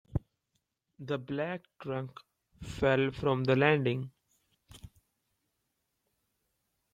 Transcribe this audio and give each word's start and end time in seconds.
The 0.97 1.19
black 1.19 1.61
trunk 1.79 2.17
fell 2.63 3.11
from 3.11 3.43
the 3.43 3.55
landing. 3.55 4.09